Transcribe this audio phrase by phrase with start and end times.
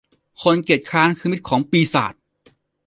[0.41, 2.13] คนเกียจคร้านคือมิตรของปีศาจ